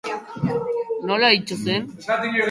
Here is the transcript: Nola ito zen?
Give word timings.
Nola 1.05 1.27
ito 1.39 1.55
zen? 1.63 1.83